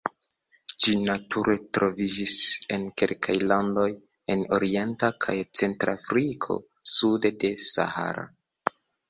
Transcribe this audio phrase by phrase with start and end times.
[0.83, 2.37] Ĝi nature troviĝis
[2.77, 3.85] en kelkaj landoj
[4.37, 6.59] en Orienta kaj Centra Afriko
[6.95, 8.27] sude de Sahara.